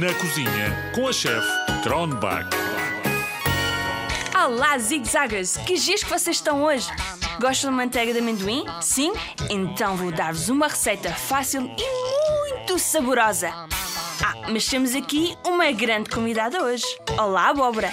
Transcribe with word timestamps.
Na 0.00 0.14
cozinha 0.14 0.92
com 0.94 1.08
a 1.08 1.12
chefe 1.12 1.46
Tronbach. 1.82 2.48
Olá, 4.34 4.78
zigzaggers! 4.78 5.56
Que 5.58 5.74
dias 5.74 6.02
que 6.02 6.08
vocês 6.08 6.36
estão 6.36 6.64
hoje? 6.64 6.88
Gostam 7.38 7.70
de 7.70 7.76
manteiga 7.76 8.12
de 8.12 8.18
amendoim? 8.18 8.64
Sim? 8.80 9.12
Então 9.50 9.96
vou 9.96 10.10
dar-vos 10.10 10.48
uma 10.48 10.68
receita 10.68 11.10
fácil 11.10 11.70
e 11.78 12.40
muito 12.40 12.78
saborosa. 12.78 13.50
Ah, 13.50 14.48
mas 14.48 14.66
temos 14.66 14.94
aqui 14.94 15.36
uma 15.44 15.70
grande 15.70 16.08
convidada 16.08 16.62
hoje. 16.62 16.86
Olá, 17.18 17.50
abóbora! 17.50 17.92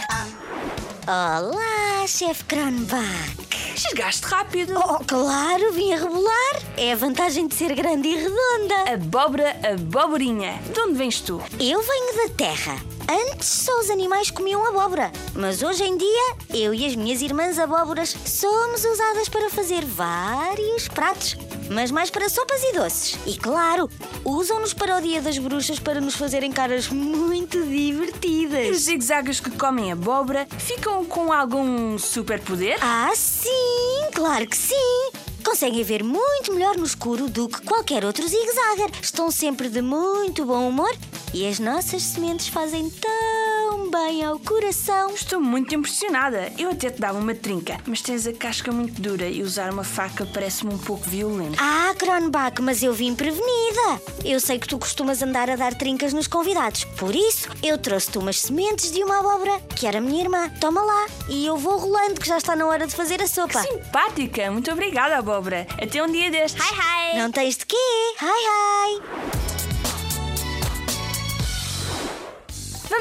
Olá, 1.05 2.07
chefe 2.07 2.45
Kronbach. 2.45 3.50
Chegaste 3.75 4.25
rápido! 4.25 4.73
Oh, 4.77 5.04
claro, 5.05 5.71
vim 5.73 5.93
a 5.93 5.97
rebolar. 5.97 6.61
É 6.77 6.91
a 6.91 6.95
vantagem 6.95 7.47
de 7.47 7.55
ser 7.55 7.73
grande 7.73 8.07
e 8.07 8.15
redonda. 8.15 8.93
Abóbora, 8.93 9.55
abóborinha! 9.73 10.59
De 10.73 10.79
onde 10.81 10.93
vens 10.93 11.21
tu? 11.21 11.41
Eu 11.59 11.81
venho 11.81 12.18
da 12.18 12.33
terra. 12.36 12.77
Antes 13.10 13.47
só 13.47 13.79
os 13.79 13.89
animais 13.89 14.32
comiam 14.32 14.65
abóbora, 14.65 15.11
mas 15.36 15.61
hoje 15.61 15.83
em 15.83 15.97
dia 15.97 16.36
eu 16.54 16.73
e 16.73 16.86
as 16.86 16.96
minhas 16.96 17.21
irmãs 17.21 17.60
abóboras 17.60 18.15
somos 18.25 18.86
usadas 18.86 19.27
para 19.27 19.49
fazer 19.49 19.83
vários 19.83 20.88
pratos, 20.88 21.35
mas 21.71 21.89
mais 21.89 22.10
para 22.10 22.30
sopas 22.30 22.61
e 22.64 22.74
doces. 22.74 23.18
E 23.25 23.38
claro, 23.38 23.89
usam-nos 24.25 24.74
para 24.74 24.98
o 24.98 25.02
Dia 25.02 25.21
das 25.21 25.38
Bruxas 25.38 25.80
para 25.80 26.02
nos 26.02 26.16
fazerem 26.16 26.52
caras 26.52 26.88
muito 26.89 27.57
E 27.57 27.61
os 27.61 27.70
divertidas. 27.70 28.78
zigzaggers 28.82 29.39
que 29.39 29.52
comem 29.52 29.92
abóbora 29.92 30.47
ficam 30.60 31.06
com 31.06 31.32
algum 31.32 31.97
superpoder? 31.97 32.78
Ah, 32.81 33.11
sim, 33.16 34.09
claro 34.14 34.45
que 34.47 34.58
sim. 34.58 35.11
Conseguem 35.44 35.84
ver 35.84 36.03
muito 36.03 36.53
melhor 36.53 36.78
no 36.78 36.86
escuro 36.86 37.28
do 37.28 37.47
que 37.50 37.61
qualquer 37.61 38.06
outro 38.06 38.28
zigue-zaguer. 38.28 38.92
Estão 39.02 39.31
sempre 39.31 39.69
de 39.69 39.81
muito 39.81 40.45
bom 40.45 40.69
humor 40.69 40.94
e 41.33 41.47
as 41.47 41.58
nossas 41.58 42.03
sementes 42.03 42.47
fazem 42.47 42.89
tão 42.89 43.50
bem 43.91 44.23
ao 44.23 44.39
coração. 44.39 45.13
Estou 45.13 45.41
muito 45.41 45.75
impressionada. 45.75 46.52
Eu 46.57 46.69
até 46.69 46.89
te 46.89 47.02
dava 47.02 47.19
uma 47.19 47.35
trinca, 47.35 47.77
mas 47.85 48.02
tens 48.02 48.25
a 48.25 48.31
casca 48.31 48.71
muito 48.71 49.02
dura 49.02 49.27
e 49.27 49.43
usar 49.43 49.71
uma 49.71 49.83
faca 49.83 50.25
parece-me 50.25 50.73
um 50.73 50.77
pouco 50.77 51.03
violento. 51.09 51.57
Ah, 51.59 51.93
Kronbach, 51.97 52.61
mas 52.61 52.81
eu 52.81 52.93
vim 52.93 53.13
prevenida. 53.13 54.01
Eu 54.23 54.39
sei 54.39 54.57
que 54.57 54.67
tu 54.67 54.79
costumas 54.79 55.21
andar 55.21 55.49
a 55.49 55.57
dar 55.57 55.73
trincas 55.73 56.13
nos 56.13 56.25
convidados. 56.25 56.85
Por 56.85 57.13
isso, 57.13 57.49
eu 57.61 57.77
trouxe-te 57.77 58.17
umas 58.17 58.39
sementes 58.39 58.91
de 58.91 59.03
uma 59.03 59.19
abóbora, 59.19 59.59
que 59.75 59.85
era 59.85 59.99
minha 59.99 60.23
irmã. 60.23 60.49
Toma 60.61 60.81
lá. 60.81 61.07
E 61.27 61.45
eu 61.45 61.57
vou 61.57 61.77
rolando, 61.77 62.19
que 62.19 62.27
já 62.27 62.38
está 62.38 62.55
na 62.55 62.66
hora 62.66 62.88
de 62.88 62.95
fazer 62.95 63.21
a 63.21 63.27
sopa. 63.27 63.61
Simpática! 63.61 64.49
Muito 64.49 64.71
obrigada, 64.71 65.17
abóbora. 65.17 65.67
Até 65.81 66.01
um 66.01 66.09
dia 66.09 66.31
destes. 66.31 66.63
Hi, 66.63 67.16
hi! 67.16 67.17
Não 67.17 67.29
tens 67.29 67.57
de 67.57 67.66
quê? 67.66 67.75
Hi, 68.21 68.97
hi. 69.35 69.41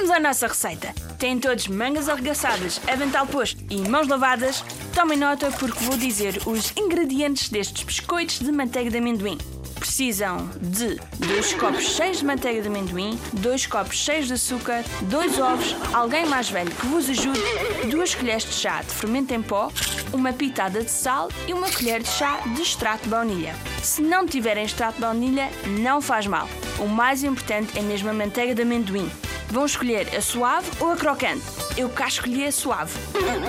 Vamos 0.01 0.17
à 0.17 0.19
nossa 0.19 0.47
receita. 0.47 0.95
Têm 1.19 1.39
todos 1.39 1.69
mangas 1.69 2.09
arregaçadas, 2.09 2.81
avental 2.91 3.27
posto 3.27 3.63
e 3.69 3.87
mãos 3.87 4.09
lavadas? 4.09 4.65
Tomem 4.95 5.19
nota 5.19 5.51
porque 5.51 5.85
vou 5.85 5.95
dizer 5.95 6.41
os 6.47 6.73
ingredientes 6.75 7.51
destes 7.51 7.83
biscoitos 7.83 8.39
de 8.39 8.51
manteiga 8.51 8.89
de 8.89 8.97
amendoim. 8.97 9.37
Precisam 9.79 10.49
de 10.59 10.99
2 11.19 11.53
copos 11.53 11.85
cheios 11.85 12.21
de 12.21 12.25
manteiga 12.25 12.63
de 12.63 12.69
amendoim, 12.69 13.21
2 13.35 13.67
copos 13.67 13.99
cheios 13.99 14.29
de 14.29 14.33
açúcar, 14.33 14.83
2 15.03 15.39
ovos, 15.39 15.77
alguém 15.93 16.25
mais 16.25 16.49
velho 16.49 16.71
que 16.71 16.87
vos 16.87 17.11
ajude, 17.11 17.43
2 17.91 18.15
colheres 18.15 18.45
de 18.45 18.55
chá 18.55 18.81
de 18.81 18.95
fermento 18.95 19.35
em 19.35 19.43
pó, 19.43 19.71
uma 20.15 20.33
pitada 20.33 20.83
de 20.83 20.91
sal 20.91 21.29
e 21.47 21.53
uma 21.53 21.71
colher 21.71 22.03
de 22.03 22.09
chá 22.09 22.41
de 22.55 22.63
extrato 22.63 23.03
de 23.03 23.11
baunilha. 23.11 23.55
Se 23.83 24.01
não 24.01 24.27
tiverem 24.27 24.65
extrato 24.65 24.95
de 24.95 25.03
baunilha, 25.03 25.51
não 25.67 26.01
faz 26.01 26.27
mal. 26.27 26.49
O 26.79 26.89
mais 26.89 27.23
importante 27.23 27.79
é 27.79 27.83
mesmo 27.83 28.09
a 28.09 28.15
manteiga 28.15 28.55
de 28.55 28.63
amendoim. 28.63 29.11
Vão 29.51 29.67
escolher 29.67 30.15
a 30.15 30.21
suave 30.21 30.71
ou 30.79 30.93
a 30.93 30.97
crocante. 30.97 31.43
Eu 31.77 31.89
cá 31.89 32.07
escolhi 32.07 32.47
a 32.47 32.53
suave. 32.53 32.93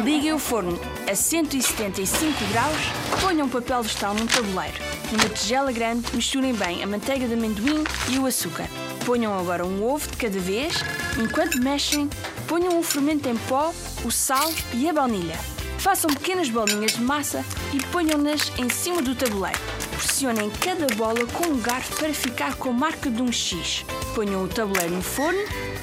Liguem 0.03 0.33
o 0.33 0.39
forno 0.39 0.79
a 1.09 1.15
175 1.15 2.43
graus, 2.51 3.21
ponham 3.21 3.47
papel 3.47 3.83
vegetal 3.83 4.15
num 4.15 4.25
tabuleiro. 4.25 4.77
Numa 5.11 5.29
tigela 5.29 5.71
grande, 5.71 6.15
misturem 6.15 6.53
bem 6.53 6.83
a 6.83 6.87
manteiga 6.87 7.27
de 7.27 7.33
amendoim 7.33 7.83
e 8.09 8.17
o 8.17 8.25
açúcar. 8.25 8.67
Ponham 9.05 9.37
agora 9.37 9.65
um 9.65 9.83
ovo 9.83 10.09
de 10.09 10.17
cada 10.17 10.39
vez. 10.39 10.75
Enquanto 11.19 11.61
mexem, 11.61 12.09
ponham 12.47 12.79
o 12.79 12.83
fermento 12.83 13.29
em 13.29 13.37
pó, 13.37 13.73
o 14.03 14.11
sal 14.11 14.51
e 14.73 14.89
a 14.89 14.93
baunilha. 14.93 15.50
Façam 15.81 16.11
pequenas 16.11 16.47
bolinhas 16.47 16.91
de 16.91 17.01
massa 17.01 17.43
e 17.73 17.79
ponham-nas 17.87 18.51
em 18.59 18.69
cima 18.69 19.01
do 19.01 19.15
tabuleiro. 19.15 19.59
Pressionem 19.97 20.47
cada 20.51 20.85
bola 20.95 21.25
com 21.33 21.47
um 21.47 21.59
garfo 21.59 21.95
para 21.95 22.13
ficar 22.13 22.55
com 22.55 22.69
a 22.69 22.73
marca 22.73 23.09
de 23.09 23.19
um 23.19 23.31
X. 23.31 23.83
Ponham 24.13 24.43
o 24.43 24.47
tabuleiro 24.47 24.93
no 24.93 25.01
forno 25.01 25.39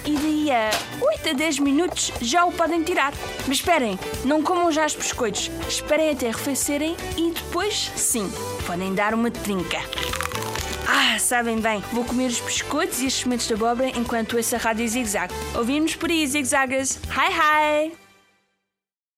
e 0.07 0.13
daí 0.17 0.51
a 0.53 0.71
8 1.01 1.31
a 1.31 1.33
10 1.33 1.59
minutos 1.59 2.13
já 2.21 2.45
o 2.45 2.53
podem 2.53 2.85
tirar. 2.85 3.13
Mas 3.49 3.57
esperem, 3.57 3.99
não 4.25 4.41
comam 4.41 4.71
já 4.71 4.87
os 4.87 4.95
biscoitos. 4.95 5.51
Esperem 5.69 6.11
até 6.11 6.29
arrefecerem 6.29 6.97
e 7.17 7.33
depois, 7.33 7.91
sim, 7.97 8.33
podem 8.69 8.95
dar 8.95 9.15
uma 9.15 9.33
trinca. 9.33 9.79
Ah, 10.87 11.19
sabem 11.19 11.59
bem, 11.59 11.83
vou 11.93 12.05
comer 12.05 12.29
os 12.29 12.39
biscoitos 12.39 13.01
e 13.03 13.07
as 13.09 13.15
sementes 13.15 13.49
de 13.49 13.55
abóbora 13.55 13.89
enquanto 13.89 14.37
ouço 14.37 14.55
a 14.55 14.59
rádio 14.59 14.89
zigzag. 14.89 15.35
Ouvimos 15.57 15.97
por 15.97 16.09
aí, 16.09 16.25
zigzaggers. 16.25 17.01
Hi, 17.11 17.91
hi! 17.91 18.08